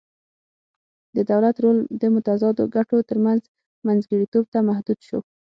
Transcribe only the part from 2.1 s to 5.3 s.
متضادو ګټو ترمنځ منځګړیتوب ته محدود شو